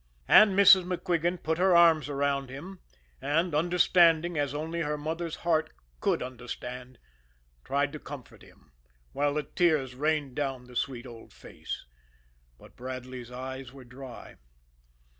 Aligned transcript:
And 0.27 0.57
Mrs. 0.57 0.83
MacQuigan 0.83 1.43
put 1.43 1.59
her 1.59 1.75
arms 1.77 2.09
around 2.09 2.49
him, 2.49 2.79
and, 3.21 3.53
understanding 3.53 4.35
as 4.35 4.51
only 4.51 4.81
her 4.81 4.97
mother's 4.97 5.35
heart 5.45 5.71
could 5.99 6.23
understand, 6.23 6.97
tried 7.63 7.93
to 7.93 7.99
comfort 7.99 8.41
him, 8.41 8.71
while 9.11 9.35
the 9.35 9.43
tears 9.43 9.93
rained 9.93 10.33
down 10.35 10.63
the 10.63 10.75
sweet 10.75 11.05
old 11.05 11.31
face. 11.33 11.85
But 12.57 12.75
Bradley's 12.75 13.29
eyes 13.29 13.71
were 13.73 13.85
dry. 13.85 14.37